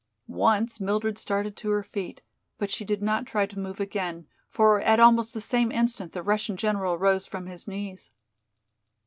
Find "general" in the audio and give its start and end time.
6.57-6.97